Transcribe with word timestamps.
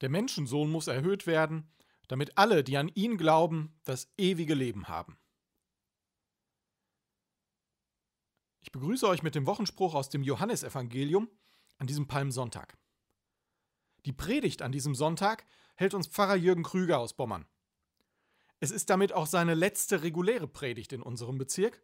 Der 0.00 0.08
Menschensohn 0.08 0.70
muss 0.70 0.86
erhöht 0.86 1.26
werden, 1.26 1.70
damit 2.08 2.38
alle, 2.38 2.64
die 2.64 2.76
an 2.76 2.88
ihn 2.88 3.18
glauben, 3.18 3.78
das 3.84 4.08
ewige 4.16 4.54
Leben 4.54 4.88
haben. 4.88 5.18
Ich 8.60 8.72
begrüße 8.72 9.08
euch 9.08 9.22
mit 9.22 9.34
dem 9.34 9.46
Wochenspruch 9.46 9.94
aus 9.94 10.08
dem 10.10 10.22
Johannesevangelium 10.22 11.28
an 11.78 11.86
diesem 11.86 12.06
Palmsonntag. 12.06 12.76
Die 14.04 14.12
Predigt 14.12 14.62
an 14.62 14.72
diesem 14.72 14.94
Sonntag 14.94 15.44
hält 15.74 15.94
uns 15.94 16.06
Pfarrer 16.06 16.36
Jürgen 16.36 16.62
Krüger 16.62 16.98
aus 16.98 17.14
Bommern. 17.14 17.46
Es 18.60 18.70
ist 18.70 18.90
damit 18.90 19.12
auch 19.12 19.26
seine 19.26 19.54
letzte 19.54 20.02
reguläre 20.02 20.48
Predigt 20.48 20.92
in 20.92 21.02
unserem 21.02 21.38
Bezirk, 21.38 21.82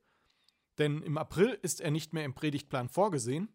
denn 0.79 1.03
im 1.03 1.19
April 1.19 1.59
ist 1.63 1.81
er 1.81 1.91
nicht 1.91 2.13
mehr 2.13 2.25
im 2.25 2.35
Predigtplan 2.35 2.89
vorgesehen 2.89 3.49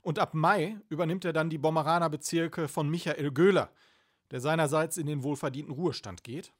und 0.00 0.18
ab 0.18 0.34
Mai 0.34 0.80
übernimmt 0.88 1.24
er 1.24 1.32
dann 1.32 1.50
die 1.50 1.58
Bommeraner 1.58 2.08
Bezirke 2.08 2.68
von 2.68 2.88
Michael 2.88 3.32
Göhler, 3.32 3.70
der 4.34 4.40
seinerseits 4.40 4.96
in 4.96 5.06
den 5.06 5.22
wohlverdienten 5.22 5.72
Ruhestand 5.72 6.24
geht. 6.24 6.52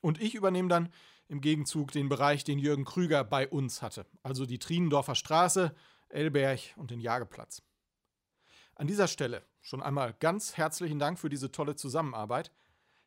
Und 0.00 0.22
ich 0.22 0.34
übernehme 0.34 0.70
dann 0.70 0.90
im 1.28 1.42
Gegenzug 1.42 1.92
den 1.92 2.08
Bereich, 2.08 2.44
den 2.44 2.58
Jürgen 2.58 2.86
Krüger 2.86 3.24
bei 3.24 3.46
uns 3.46 3.82
hatte, 3.82 4.06
also 4.22 4.46
die 4.46 4.58
Trienendorfer 4.58 5.14
Straße, 5.14 5.74
Elberg 6.08 6.60
und 6.76 6.90
den 6.90 6.98
Jageplatz. 6.98 7.60
An 8.74 8.86
dieser 8.86 9.06
Stelle 9.06 9.44
schon 9.60 9.82
einmal 9.82 10.14
ganz 10.18 10.56
herzlichen 10.56 10.98
Dank 10.98 11.18
für 11.18 11.28
diese 11.28 11.52
tolle 11.52 11.76
Zusammenarbeit, 11.76 12.50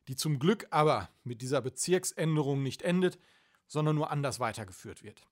die 0.06 0.14
zum 0.14 0.38
Glück 0.38 0.68
aber 0.70 1.08
mit 1.24 1.42
dieser 1.42 1.60
Bezirksänderung 1.60 2.62
nicht 2.62 2.82
endet, 2.82 3.18
sondern 3.66 3.96
nur 3.96 4.12
anders 4.12 4.38
weitergeführt 4.38 5.02
wird. 5.02 5.26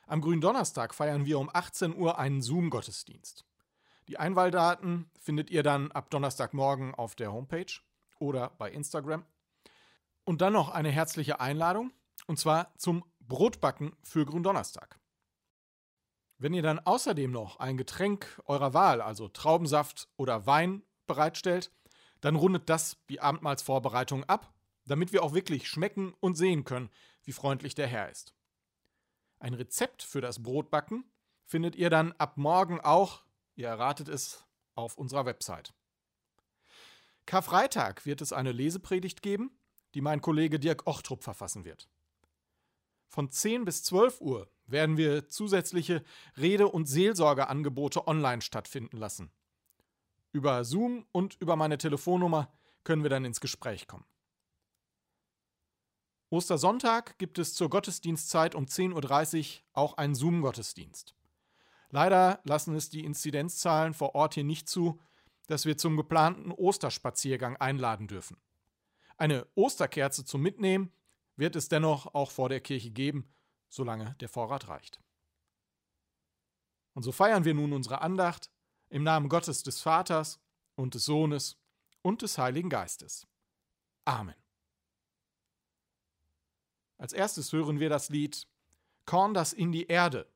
Am 0.08 0.22
Gründonnerstag 0.22 0.94
feiern 0.96 1.26
wir 1.26 1.38
um 1.38 1.50
18 1.54 1.96
Uhr 1.96 2.18
einen 2.18 2.42
Zoom-Gottesdienst. 2.42 3.46
Die 4.08 4.18
Einwahldaten 4.18 5.10
findet 5.20 5.50
ihr 5.50 5.62
dann 5.62 5.92
ab 5.92 6.10
Donnerstagmorgen 6.10 6.96
auf 6.96 7.16
der 7.16 7.34
Homepage 7.34 7.74
oder 8.20 8.52
bei 8.58 8.72
Instagram. 8.72 9.26
Und 10.24 10.40
dann 10.40 10.54
noch 10.54 10.70
eine 10.70 10.92
herzliche 10.92 11.42
Einladung, 11.42 11.92
und 12.26 12.40
zwar 12.40 12.74
zum 12.78 13.04
Brotbacken 13.20 13.98
für 14.02 14.26
Gründonnerstag. 14.26 14.98
Wenn 16.38 16.54
ihr 16.54 16.64
dann 16.64 16.80
außerdem 16.80 17.32
noch 17.32 17.60
ein 17.60 17.76
Getränk 17.76 18.42
eurer 18.46 18.74
Wahl, 18.74 19.02
also 19.02 19.28
Traubensaft 19.28 20.08
oder 20.16 20.46
Wein, 20.46 20.84
bereitstellt, 21.06 21.70
dann 22.22 22.38
rundet 22.38 22.70
das 22.70 22.98
die 23.10 23.20
Abendmahlsvorbereitung 23.20 24.24
ab, 24.24 24.54
damit 24.86 25.12
wir 25.12 25.24
auch 25.24 25.34
wirklich 25.34 25.68
schmecken 25.68 26.14
und 26.22 26.36
sehen 26.36 26.64
können, 26.64 26.90
wie 27.24 27.32
freundlich 27.32 27.76
der 27.76 27.88
Herr 27.88 28.10
ist. 28.10 28.34
Ein 29.40 29.54
Rezept 29.54 30.04
für 30.04 30.22
das 30.22 30.44
Brotbacken 30.44 31.04
findet 31.46 31.76
ihr 31.76 31.90
dann 31.90 32.14
ab 32.14 32.38
morgen 32.38 32.80
auch, 32.80 33.24
ihr 33.56 33.68
erratet 33.68 34.08
es, 34.08 34.46
auf 34.76 34.98
unserer 34.98 35.26
Website. 35.26 35.74
Karfreitag 37.26 38.06
wird 38.06 38.22
es 38.22 38.34
eine 38.34 38.52
Lesepredigt 38.52 39.22
geben, 39.22 39.52
die 39.94 40.02
mein 40.02 40.22
Kollege 40.22 40.60
Dirk 40.60 40.88
Ochtrup 40.88 41.24
verfassen 41.24 41.66
wird. 41.66 41.90
Von 43.08 43.30
10 43.30 43.66
bis 43.66 43.84
12 43.84 44.22
Uhr 44.22 44.50
werden 44.66 44.96
wir 44.96 45.28
zusätzliche 45.28 46.04
Rede- 46.38 46.70
und 46.70 46.86
Seelsorgeangebote 46.86 48.08
online 48.08 48.42
stattfinden 48.42 48.98
lassen. 48.98 49.32
Über 50.32 50.64
Zoom 50.64 51.06
und 51.12 51.36
über 51.42 51.58
meine 51.58 51.78
Telefonnummer 51.78 52.54
können 52.84 53.04
wir 53.04 53.10
dann 53.10 53.26
ins 53.26 53.42
Gespräch 53.42 53.88
kommen. 53.88 54.06
Ostersonntag 56.32 57.18
gibt 57.18 57.40
es 57.40 57.54
zur 57.54 57.70
Gottesdienstzeit 57.70 58.56
um 58.56 58.64
10.30 58.64 59.58
Uhr 59.58 59.64
auch 59.74 59.98
einen 59.98 60.16
Zoom-Gottesdienst. 60.16 61.14
Leider 61.90 62.40
lassen 62.46 62.74
es 62.74 62.90
die 62.90 63.04
Inzidenzzahlen 63.04 63.94
vor 63.94 64.16
Ort 64.16 64.36
hier 64.36 64.46
nicht 64.46 64.70
zu, 64.70 65.02
dass 65.48 65.66
wir 65.66 65.78
zum 65.78 65.98
geplanten 65.98 66.52
Osterspaziergang 66.52 67.58
einladen 67.58 68.08
dürfen. 68.08 68.38
Eine 69.18 69.46
Osterkerze 69.56 70.24
zum 70.24 70.42
Mitnehmen 70.42 70.94
wird 71.36 71.58
es 71.58 71.68
dennoch 71.68 72.14
auch 72.14 72.32
vor 72.32 72.48
der 72.48 72.62
Kirche 72.62 72.92
geben, 72.92 73.30
solange 73.68 74.16
der 74.22 74.30
Vorrat 74.30 74.70
reicht. 74.70 75.02
Und 76.94 77.04
so 77.04 77.12
feiern 77.12 77.44
wir 77.44 77.54
nun 77.54 77.74
unsere 77.74 78.00
Andacht 78.00 78.50
im 78.88 79.04
Namen 79.04 79.28
Gottes 79.28 79.64
des 79.64 79.82
Vaters 79.82 80.40
und 80.76 80.94
des 80.94 81.04
Sohnes 81.04 81.58
und 82.02 82.22
des 82.22 82.38
Heiligen 82.38 82.70
Geistes. 82.70 83.28
Amen. 84.06 84.36
Als 87.02 87.14
erstes 87.14 87.52
hören 87.52 87.80
wir 87.80 87.90
das 87.90 88.10
Lied 88.10 88.48
Korn 89.08 89.34
das 89.34 89.54
in 89.54 89.72
die 89.72 89.88
Erde 89.88 90.28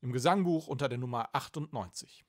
im 0.00 0.10
Gesangbuch 0.10 0.66
unter 0.66 0.88
der 0.88 0.98
Nummer 0.98 1.28
98. 1.32 2.24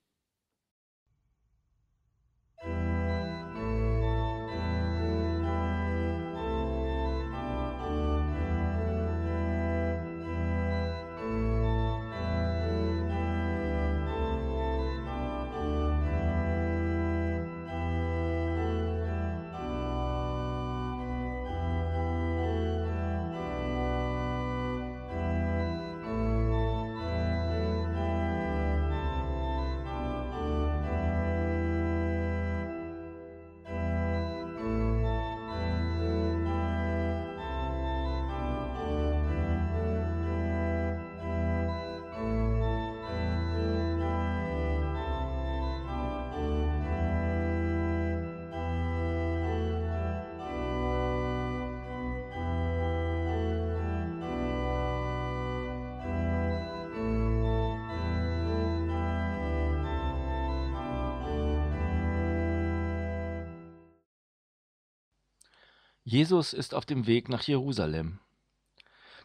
Jesus 66.08 66.54
ist 66.54 66.76
auf 66.76 66.86
dem 66.86 67.08
Weg 67.08 67.30
nach 67.30 67.42
Jerusalem. 67.42 68.20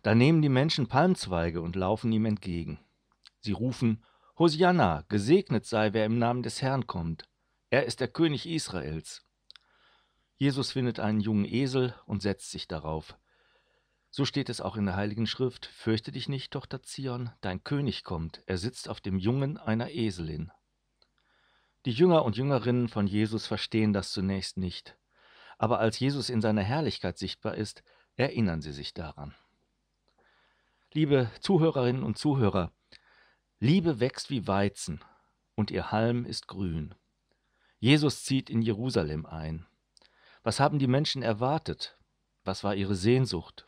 Da 0.02 0.14
nehmen 0.14 0.40
die 0.40 0.48
Menschen 0.48 0.88
Palmzweige 0.88 1.60
und 1.60 1.76
laufen 1.76 2.10
ihm 2.10 2.24
entgegen. 2.24 2.80
Sie 3.40 3.52
rufen, 3.52 4.02
Hosianna, 4.38 5.04
gesegnet 5.10 5.66
sei, 5.66 5.92
wer 5.92 6.06
im 6.06 6.18
Namen 6.18 6.42
des 6.42 6.62
Herrn 6.62 6.86
kommt. 6.86 7.28
Er 7.68 7.84
ist 7.84 8.00
der 8.00 8.08
König 8.08 8.46
Israels. 8.46 9.26
Jesus 10.36 10.72
findet 10.72 11.00
einen 11.00 11.20
jungen 11.20 11.44
Esel 11.44 11.94
und 12.06 12.22
setzt 12.22 12.50
sich 12.50 12.66
darauf. 12.66 13.14
So 14.08 14.24
steht 14.24 14.48
es 14.48 14.62
auch 14.62 14.78
in 14.78 14.86
der 14.86 14.96
Heiligen 14.96 15.26
Schrift, 15.26 15.66
Fürchte 15.66 16.12
dich 16.12 16.30
nicht, 16.30 16.50
Tochter 16.50 16.82
Zion, 16.82 17.28
dein 17.42 17.62
König 17.62 18.04
kommt, 18.04 18.42
er 18.46 18.56
sitzt 18.56 18.88
auf 18.88 19.02
dem 19.02 19.18
Jungen 19.18 19.58
einer 19.58 19.90
Eselin. 19.90 20.50
Die 21.84 21.92
Jünger 21.92 22.24
und 22.24 22.38
Jüngerinnen 22.38 22.88
von 22.88 23.06
Jesus 23.06 23.46
verstehen 23.46 23.92
das 23.92 24.12
zunächst 24.12 24.56
nicht 24.56 24.96
aber 25.60 25.78
als 25.78 25.98
Jesus 25.98 26.30
in 26.30 26.40
seiner 26.40 26.62
Herrlichkeit 26.62 27.18
sichtbar 27.18 27.54
ist, 27.54 27.82
erinnern 28.16 28.62
Sie 28.62 28.72
sich 28.72 28.94
daran. 28.94 29.34
Liebe 30.94 31.30
Zuhörerinnen 31.40 32.02
und 32.02 32.16
Zuhörer, 32.16 32.72
Liebe 33.58 34.00
wächst 34.00 34.30
wie 34.30 34.46
Weizen 34.46 35.04
und 35.56 35.70
ihr 35.70 35.92
Halm 35.92 36.24
ist 36.24 36.48
grün. 36.48 36.94
Jesus 37.78 38.24
zieht 38.24 38.48
in 38.48 38.62
Jerusalem 38.62 39.26
ein. 39.26 39.66
Was 40.42 40.60
haben 40.60 40.78
die 40.78 40.86
Menschen 40.86 41.22
erwartet? 41.22 41.98
Was 42.42 42.64
war 42.64 42.74
ihre 42.74 42.94
Sehnsucht? 42.94 43.66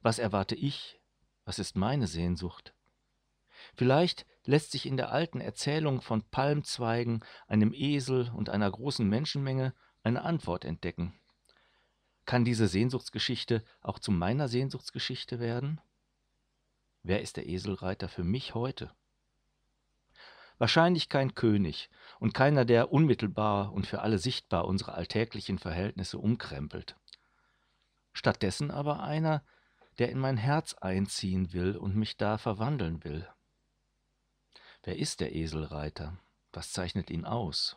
Was 0.00 0.18
erwarte 0.18 0.56
ich? 0.56 1.00
Was 1.44 1.60
ist 1.60 1.76
meine 1.76 2.08
Sehnsucht? 2.08 2.74
Vielleicht 3.76 4.26
lässt 4.42 4.72
sich 4.72 4.84
in 4.84 4.96
der 4.96 5.12
alten 5.12 5.40
Erzählung 5.40 6.00
von 6.00 6.28
Palmzweigen, 6.28 7.24
einem 7.46 7.72
Esel 7.72 8.32
und 8.34 8.48
einer 8.48 8.68
großen 8.68 9.08
Menschenmenge 9.08 9.74
eine 10.04 10.22
Antwort 10.22 10.64
entdecken. 10.64 11.12
Kann 12.26 12.44
diese 12.44 12.68
Sehnsuchtsgeschichte 12.68 13.64
auch 13.80 13.98
zu 13.98 14.12
meiner 14.12 14.48
Sehnsuchtsgeschichte 14.48 15.40
werden? 15.40 15.80
Wer 17.02 17.20
ist 17.20 17.36
der 17.36 17.46
Eselreiter 17.46 18.08
für 18.08 18.24
mich 18.24 18.54
heute? 18.54 18.90
Wahrscheinlich 20.58 21.08
kein 21.08 21.34
König 21.34 21.90
und 22.20 22.32
keiner, 22.32 22.64
der 22.64 22.92
unmittelbar 22.92 23.72
und 23.72 23.86
für 23.86 24.00
alle 24.02 24.18
sichtbar 24.18 24.66
unsere 24.66 24.94
alltäglichen 24.94 25.58
Verhältnisse 25.58 26.18
umkrempelt. 26.18 26.96
Stattdessen 28.12 28.70
aber 28.70 29.02
einer, 29.02 29.42
der 29.98 30.10
in 30.10 30.18
mein 30.18 30.36
Herz 30.36 30.74
einziehen 30.74 31.52
will 31.52 31.76
und 31.76 31.96
mich 31.96 32.16
da 32.16 32.38
verwandeln 32.38 33.04
will. 33.04 33.28
Wer 34.84 34.98
ist 34.98 35.20
der 35.20 35.34
Eselreiter? 35.34 36.18
Was 36.52 36.72
zeichnet 36.72 37.10
ihn 37.10 37.24
aus? 37.24 37.76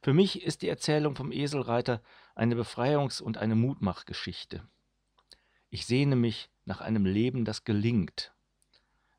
Für 0.00 0.14
mich 0.14 0.42
ist 0.42 0.62
die 0.62 0.68
Erzählung 0.68 1.16
vom 1.16 1.32
Eselreiter 1.32 2.02
eine 2.34 2.54
Befreiungs- 2.54 3.20
und 3.20 3.36
eine 3.36 3.56
Mutmachgeschichte. 3.56 4.62
Ich 5.70 5.86
sehne 5.86 6.16
mich 6.16 6.50
nach 6.64 6.80
einem 6.80 7.04
Leben, 7.04 7.44
das 7.44 7.64
gelingt. 7.64 8.32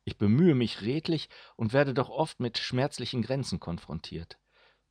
Ich 0.05 0.17
bemühe 0.17 0.55
mich 0.55 0.81
redlich 0.81 1.29
und 1.55 1.73
werde 1.73 1.93
doch 1.93 2.09
oft 2.09 2.39
mit 2.39 2.57
schmerzlichen 2.57 3.21
Grenzen 3.21 3.59
konfrontiert, 3.59 4.39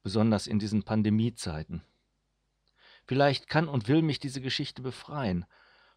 besonders 0.02 0.46
in 0.46 0.58
diesen 0.58 0.84
Pandemiezeiten. 0.84 1.82
Vielleicht 3.06 3.48
kann 3.48 3.66
und 3.66 3.88
will 3.88 4.02
mich 4.02 4.20
diese 4.20 4.42
Geschichte 4.42 4.82
befreien 4.82 5.46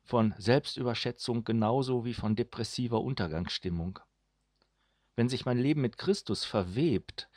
von 0.04 0.34
Selbstüberschätzung 0.38 1.44
genauso 1.44 2.06
wie 2.06 2.14
von 2.14 2.36
depressiver 2.36 3.02
Untergangsstimmung. 3.02 4.00
Wenn 5.16 5.30
sich 5.30 5.46
mein 5.46 5.58
Leben 5.58 5.82
mit 5.82 5.98
Christus 5.98 6.46
verwebt, 6.46 7.30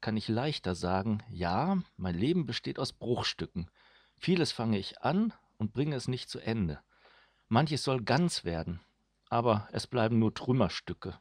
kann 0.00 0.16
ich 0.16 0.28
leichter 0.28 0.74
sagen, 0.74 1.22
ja, 1.30 1.82
mein 1.96 2.14
Leben 2.14 2.46
besteht 2.46 2.78
aus 2.78 2.92
Bruchstücken. 2.92 3.70
Vieles 4.16 4.52
fange 4.52 4.78
ich 4.78 5.02
an 5.02 5.32
und 5.56 5.72
bringe 5.72 5.96
es 5.96 6.08
nicht 6.08 6.28
zu 6.28 6.38
Ende. 6.38 6.80
Manches 7.48 7.82
soll 7.82 8.02
ganz 8.02 8.44
werden, 8.44 8.80
aber 9.28 9.68
es 9.72 9.86
bleiben 9.86 10.18
nur 10.18 10.34
Trümmerstücke. 10.34 11.18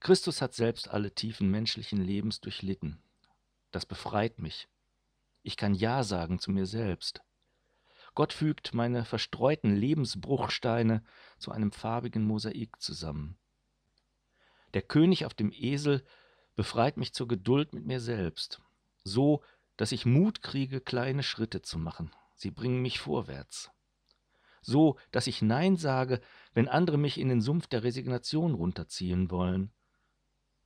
Christus 0.00 0.42
hat 0.42 0.54
selbst 0.54 0.88
alle 0.88 1.14
Tiefen 1.14 1.50
menschlichen 1.50 2.00
Lebens 2.00 2.40
durchlitten. 2.40 3.02
Das 3.70 3.86
befreit 3.86 4.38
mich. 4.38 4.68
Ich 5.42 5.56
kann 5.56 5.74
Ja 5.74 6.02
sagen 6.02 6.38
zu 6.38 6.50
mir 6.50 6.66
selbst. 6.66 7.22
Gott 8.14 8.32
fügt 8.32 8.74
meine 8.74 9.04
verstreuten 9.04 9.74
Lebensbruchsteine 9.74 11.02
zu 11.38 11.50
einem 11.50 11.72
farbigen 11.72 12.24
Mosaik 12.24 12.80
zusammen. 12.80 13.36
Der 14.74 14.82
König 14.82 15.24
auf 15.26 15.34
dem 15.34 15.50
Esel 15.52 16.04
befreit 16.56 16.96
mich 16.96 17.12
zur 17.12 17.28
Geduld 17.28 17.74
mit 17.74 17.84
mir 17.84 18.00
selbst, 18.00 18.60
so 19.02 19.42
dass 19.76 19.92
ich 19.92 20.06
Mut 20.06 20.42
kriege, 20.42 20.80
kleine 20.80 21.22
Schritte 21.22 21.62
zu 21.62 21.78
machen. 21.78 22.12
Sie 22.36 22.50
bringen 22.50 22.80
mich 22.82 23.00
vorwärts. 23.00 23.70
So, 24.62 24.96
dass 25.10 25.26
ich 25.26 25.42
Nein 25.42 25.76
sage, 25.76 26.20
wenn 26.54 26.68
andere 26.68 26.96
mich 26.96 27.18
in 27.18 27.28
den 27.28 27.40
Sumpf 27.40 27.66
der 27.66 27.82
Resignation 27.82 28.54
runterziehen 28.54 29.30
wollen. 29.30 29.72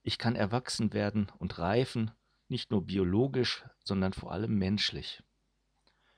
Ich 0.03 0.19
kann 0.19 0.37
erwachsen 0.37 0.93
werden 0.93 1.33
und 1.39 1.59
reifen, 1.59 2.13
nicht 2.49 2.71
nur 2.71 2.87
biologisch, 2.87 3.65
sondern 3.85 4.13
vor 4.13 4.33
allem 4.33 4.57
menschlich. 4.57 5.23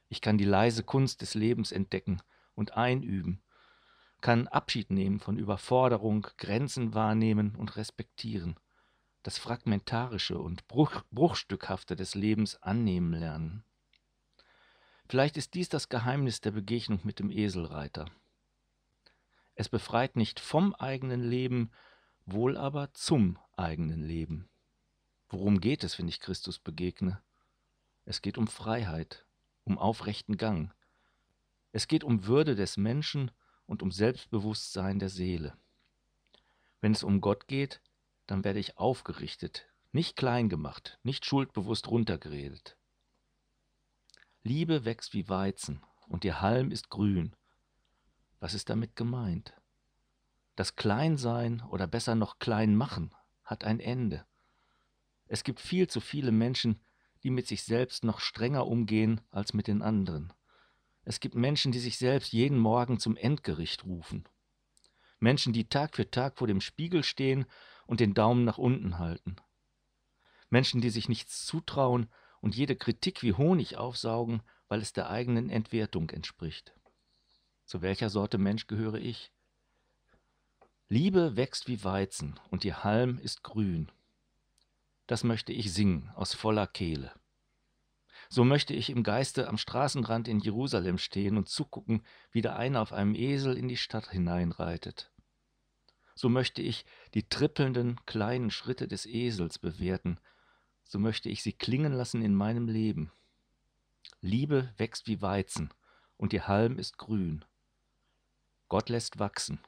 Ich 0.08 0.20
kann 0.20 0.38
die 0.38 0.44
leise 0.44 0.82
Kunst 0.82 1.22
des 1.22 1.34
Lebens 1.34 1.72
entdecken 1.72 2.20
und 2.54 2.76
einüben, 2.76 3.42
kann 4.20 4.48
Abschied 4.48 4.90
nehmen 4.90 5.18
von 5.18 5.38
Überforderung, 5.38 6.26
Grenzen 6.36 6.94
wahrnehmen 6.94 7.56
und 7.56 7.76
respektieren, 7.76 8.56
das 9.22 9.38
Fragmentarische 9.38 10.38
und 10.38 10.66
Bruch, 10.66 11.02
Bruchstückhafte 11.10 11.96
des 11.96 12.14
Lebens 12.14 12.56
annehmen 12.62 13.12
lernen. 13.12 13.64
Vielleicht 15.08 15.36
ist 15.36 15.54
dies 15.54 15.68
das 15.68 15.88
Geheimnis 15.88 16.40
der 16.40 16.52
Begegnung 16.52 17.00
mit 17.02 17.18
dem 17.18 17.30
Eselreiter. 17.30 18.06
Es 19.54 19.68
befreit 19.68 20.16
nicht 20.16 20.40
vom 20.40 20.74
eigenen 20.74 21.22
Leben, 21.22 21.70
wohl 22.24 22.56
aber 22.56 22.94
zum 22.94 23.38
eigenen 23.56 24.02
Leben. 24.02 24.48
Worum 25.28 25.60
geht 25.60 25.84
es, 25.84 25.98
wenn 25.98 26.08
ich 26.08 26.20
Christus 26.20 26.58
begegne? 26.58 27.20
Es 28.04 28.22
geht 28.22 28.38
um 28.38 28.46
Freiheit, 28.46 29.26
um 29.64 29.78
aufrechten 29.78 30.36
Gang. 30.36 30.72
Es 31.72 31.88
geht 31.88 32.04
um 32.04 32.26
Würde 32.26 32.54
des 32.54 32.76
Menschen 32.76 33.30
und 33.66 33.82
um 33.82 33.92
Selbstbewusstsein 33.92 34.98
der 34.98 35.08
Seele. 35.08 35.56
Wenn 36.80 36.92
es 36.92 37.02
um 37.02 37.20
Gott 37.20 37.46
geht, 37.46 37.80
dann 38.30 38.44
werde 38.44 38.60
ich 38.60 38.78
aufgerichtet, 38.78 39.66
nicht 39.90 40.16
klein 40.16 40.48
gemacht, 40.48 41.00
nicht 41.02 41.24
schuldbewusst 41.26 41.88
runtergeredet. 41.88 42.76
Liebe 44.44 44.84
wächst 44.84 45.14
wie 45.14 45.28
Weizen 45.28 45.82
und 46.06 46.24
ihr 46.24 46.40
Halm 46.40 46.70
ist 46.70 46.90
grün. 46.90 47.34
Was 48.38 48.54
ist 48.54 48.70
damit 48.70 48.94
gemeint? 48.94 49.54
Das 50.54 50.76
Kleinsein 50.76 51.60
oder 51.70 51.88
besser 51.88 52.14
noch 52.14 52.38
Kleinmachen 52.38 53.12
hat 53.42 53.64
ein 53.64 53.80
Ende. 53.80 54.24
Es 55.26 55.42
gibt 55.42 55.60
viel 55.60 55.88
zu 55.88 56.00
viele 56.00 56.30
Menschen, 56.30 56.80
die 57.24 57.30
mit 57.30 57.48
sich 57.48 57.64
selbst 57.64 58.04
noch 58.04 58.20
strenger 58.20 58.66
umgehen 58.66 59.20
als 59.32 59.54
mit 59.54 59.66
den 59.66 59.82
anderen. 59.82 60.32
Es 61.04 61.18
gibt 61.18 61.34
Menschen, 61.34 61.72
die 61.72 61.80
sich 61.80 61.98
selbst 61.98 62.32
jeden 62.32 62.58
Morgen 62.58 63.00
zum 63.00 63.16
Endgericht 63.16 63.84
rufen. 63.84 64.28
Menschen, 65.18 65.52
die 65.52 65.68
Tag 65.68 65.96
für 65.96 66.10
Tag 66.10 66.38
vor 66.38 66.46
dem 66.46 66.60
Spiegel 66.60 67.02
stehen 67.02 67.46
und 67.90 67.98
den 67.98 68.14
Daumen 68.14 68.44
nach 68.44 68.56
unten 68.56 69.00
halten. 69.00 69.34
Menschen, 70.48 70.80
die 70.80 70.90
sich 70.90 71.08
nichts 71.08 71.44
zutrauen 71.44 72.08
und 72.40 72.54
jede 72.54 72.76
Kritik 72.76 73.24
wie 73.24 73.32
Honig 73.32 73.78
aufsaugen, 73.78 74.42
weil 74.68 74.80
es 74.80 74.92
der 74.92 75.10
eigenen 75.10 75.50
Entwertung 75.50 76.08
entspricht. 76.10 76.72
Zu 77.66 77.82
welcher 77.82 78.08
Sorte 78.08 78.38
Mensch 78.38 78.68
gehöre 78.68 79.00
ich? 79.00 79.32
Liebe 80.88 81.36
wächst 81.36 81.66
wie 81.66 81.82
Weizen 81.82 82.38
und 82.50 82.64
ihr 82.64 82.84
Halm 82.84 83.18
ist 83.18 83.42
grün. 83.42 83.90
Das 85.08 85.24
möchte 85.24 85.52
ich 85.52 85.72
singen 85.72 86.12
aus 86.14 86.32
voller 86.32 86.68
Kehle. 86.68 87.12
So 88.28 88.44
möchte 88.44 88.72
ich 88.72 88.90
im 88.90 89.02
Geiste 89.02 89.48
am 89.48 89.58
Straßenrand 89.58 90.28
in 90.28 90.38
Jerusalem 90.38 90.98
stehen 90.98 91.36
und 91.36 91.48
zugucken, 91.48 92.04
wie 92.30 92.40
der 92.40 92.54
eine 92.54 92.80
auf 92.80 92.92
einem 92.92 93.16
Esel 93.16 93.56
in 93.56 93.66
die 93.66 93.76
Stadt 93.76 94.10
hineinreitet. 94.10 95.10
So 96.20 96.28
möchte 96.28 96.60
ich 96.60 96.84
die 97.14 97.26
trippelnden 97.26 97.98
kleinen 98.04 98.50
Schritte 98.50 98.86
des 98.86 99.06
Esels 99.06 99.58
bewerten, 99.58 100.20
so 100.84 100.98
möchte 100.98 101.30
ich 101.30 101.42
sie 101.42 101.54
klingen 101.54 101.94
lassen 101.94 102.20
in 102.20 102.34
meinem 102.34 102.68
Leben. 102.68 103.10
Liebe 104.20 104.70
wächst 104.76 105.06
wie 105.06 105.22
Weizen, 105.22 105.72
und 106.18 106.34
ihr 106.34 106.46
Halm 106.46 106.78
ist 106.78 106.98
grün. 106.98 107.42
Gott 108.68 108.90
lässt 108.90 109.18
wachsen. 109.18 109.60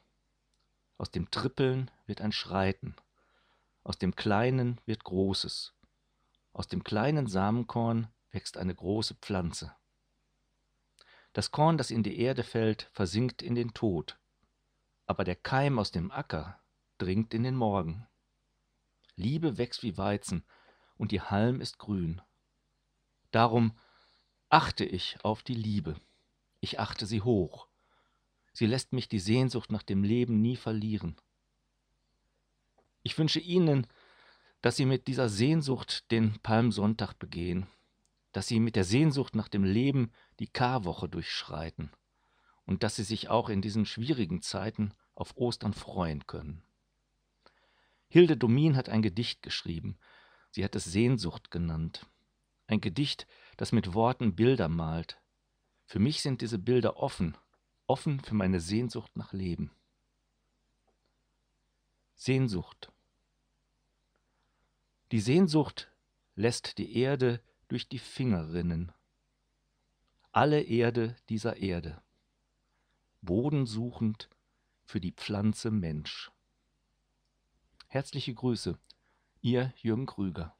Aus 0.99 1.09
dem 1.09 1.31
Trippeln 1.31 1.89
wird 2.05 2.21
ein 2.21 2.31
Schreiten. 2.31 2.95
Aus 3.83 3.97
dem 3.97 4.15
Kleinen 4.15 4.79
wird 4.85 5.03
Großes. 5.03 5.73
Aus 6.51 6.67
dem 6.67 6.83
kleinen 6.83 7.25
Samenkorn 7.25 8.09
wächst 8.29 8.57
eine 8.57 8.75
große 8.75 9.15
Pflanze. 9.15 9.75
Das 11.33 11.49
Korn, 11.49 11.79
das 11.79 11.89
in 11.89 12.03
die 12.03 12.19
Erde 12.19 12.43
fällt, 12.43 12.91
versinkt 12.93 13.41
in 13.41 13.55
den 13.55 13.73
Tod, 13.73 14.19
aber 15.05 15.23
der 15.23 15.35
Keim 15.35 15.79
aus 15.79 15.91
dem 15.91 16.11
Acker 16.11 16.59
dringt 16.97 17.33
in 17.33 17.43
den 17.43 17.55
Morgen. 17.55 18.07
Liebe 19.15 19.57
wächst 19.57 19.83
wie 19.83 19.97
Weizen, 19.97 20.43
und 20.95 21.11
ihr 21.11 21.31
Halm 21.31 21.59
ist 21.59 21.79
grün. 21.79 22.21
Darum 23.31 23.77
achte 24.49 24.85
ich 24.85 25.17
auf 25.23 25.43
die 25.43 25.55
Liebe, 25.55 25.99
ich 26.59 26.79
achte 26.79 27.05
sie 27.05 27.21
hoch. 27.21 27.67
Sie 28.53 28.67
lässt 28.67 28.93
mich 28.93 29.09
die 29.09 29.19
Sehnsucht 29.19 29.71
nach 29.71 29.83
dem 29.83 30.03
Leben 30.03 30.41
nie 30.41 30.55
verlieren. 30.55 31.17
Ich 33.01 33.17
wünsche 33.17 33.39
Ihnen, 33.39 33.87
dass 34.61 34.77
Sie 34.77 34.85
mit 34.85 35.07
dieser 35.07 35.27
Sehnsucht 35.27 36.09
den 36.11 36.39
Palmsonntag 36.39 37.17
begehen, 37.19 37.67
dass 38.31 38.47
sie 38.47 38.59
mit 38.59 38.75
der 38.75 38.85
Sehnsucht 38.85 39.35
nach 39.35 39.49
dem 39.49 39.63
Leben 39.63 40.11
die 40.39 40.47
Karwoche 40.47 41.09
durchschreiten 41.09 41.91
und 42.65 42.83
dass 42.83 42.95
sie 42.95 43.03
sich 43.03 43.29
auch 43.29 43.49
in 43.49 43.61
diesen 43.61 43.85
schwierigen 43.85 44.41
Zeiten 44.41 44.93
auf 45.15 45.37
Ostern 45.37 45.73
freuen 45.73 46.25
können. 46.27 46.63
Hilde 48.07 48.37
Domin 48.37 48.75
hat 48.75 48.89
ein 48.89 49.01
Gedicht 49.01 49.41
geschrieben. 49.41 49.97
Sie 50.51 50.63
hat 50.63 50.75
es 50.75 50.85
Sehnsucht 50.85 51.51
genannt. 51.51 52.05
Ein 52.67 52.79
Gedicht, 52.79 53.27
das 53.57 53.71
mit 53.71 53.93
Worten 53.93 54.35
Bilder 54.35 54.69
malt. 54.69 55.19
Für 55.85 55.99
mich 55.99 56.21
sind 56.21 56.41
diese 56.41 56.59
Bilder 56.59 56.97
offen, 56.97 57.37
offen 57.87 58.19
für 58.19 58.35
meine 58.35 58.59
Sehnsucht 58.59 59.15
nach 59.17 59.33
Leben. 59.33 59.71
Sehnsucht. 62.15 62.91
Die 65.11 65.19
Sehnsucht 65.19 65.91
lässt 66.35 66.77
die 66.77 66.95
Erde 66.97 67.41
durch 67.67 67.89
die 67.89 67.99
Finger 67.99 68.53
rinnen. 68.53 68.91
Alle 70.31 70.61
Erde 70.61 71.15
dieser 71.29 71.57
Erde, 71.57 72.01
bodensuchend 73.23 74.29
für 74.83 74.99
die 74.99 75.13
Pflanze 75.13 75.71
Mensch. 75.71 76.31
Herzliche 77.87 78.33
Grüße, 78.33 78.77
Ihr 79.41 79.73
Jürgen 79.77 80.05
Krüger. 80.05 80.55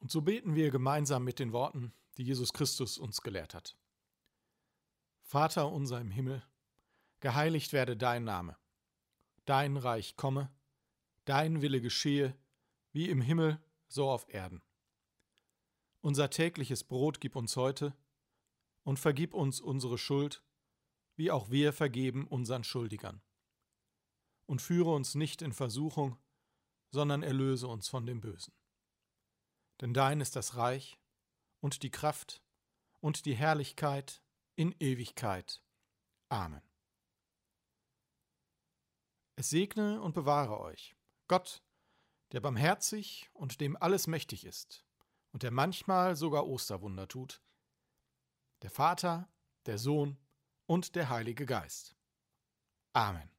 Und 0.00 0.10
so 0.10 0.22
beten 0.22 0.54
wir 0.54 0.70
gemeinsam 0.70 1.24
mit 1.24 1.38
den 1.38 1.52
Worten, 1.52 1.92
die 2.16 2.24
Jesus 2.24 2.52
Christus 2.52 2.98
uns 2.98 3.20
gelehrt 3.20 3.54
hat. 3.54 3.76
Vater 5.20 5.70
unser 5.70 6.00
im 6.00 6.10
Himmel, 6.10 6.42
geheiligt 7.20 7.72
werde 7.72 7.96
dein 7.96 8.24
Name, 8.24 8.56
dein 9.44 9.76
Reich 9.76 10.16
komme, 10.16 10.50
dein 11.26 11.62
Wille 11.62 11.80
geschehe, 11.80 12.36
wie 12.92 13.10
im 13.10 13.20
Himmel, 13.20 13.62
so 13.88 14.10
auf 14.10 14.26
Erden. 14.32 14.62
Unser 16.00 16.30
tägliches 16.30 16.82
Brot 16.82 17.20
gib 17.20 17.36
uns 17.36 17.56
heute 17.56 17.94
und 18.84 18.98
vergib 18.98 19.34
uns 19.34 19.60
unsere 19.60 19.98
Schuld, 19.98 20.42
wie 21.14 21.30
auch 21.30 21.50
wir 21.50 21.74
vergeben 21.74 22.26
unseren 22.26 22.64
Schuldigern. 22.64 23.20
Und 24.46 24.62
führe 24.62 24.92
uns 24.94 25.14
nicht 25.14 25.42
in 25.42 25.52
Versuchung, 25.52 26.16
sondern 26.90 27.22
erlöse 27.22 27.68
uns 27.68 27.86
von 27.86 28.06
dem 28.06 28.20
Bösen 28.20 28.52
denn 29.80 29.94
dein 29.94 30.20
ist 30.20 30.36
das 30.36 30.56
Reich 30.56 30.98
und 31.60 31.82
die 31.82 31.90
Kraft 31.90 32.42
und 33.00 33.24
die 33.24 33.34
Herrlichkeit 33.34 34.22
in 34.56 34.74
Ewigkeit. 34.78 35.62
Amen. 36.28 36.62
Es 39.36 39.50
segne 39.50 40.02
und 40.02 40.14
bewahre 40.14 40.60
euch, 40.60 40.96
Gott, 41.26 41.62
der 42.32 42.40
barmherzig 42.40 43.30
und 43.32 43.60
dem 43.60 43.76
alles 43.76 44.06
mächtig 44.06 44.44
ist 44.44 44.84
und 45.32 45.42
der 45.42 45.50
manchmal 45.50 46.14
sogar 46.14 46.46
Osterwunder 46.46 47.08
tut, 47.08 47.42
der 48.62 48.70
Vater, 48.70 49.28
der 49.66 49.78
Sohn 49.78 50.18
und 50.66 50.94
der 50.94 51.08
Heilige 51.08 51.46
Geist. 51.46 51.96
Amen. 52.92 53.30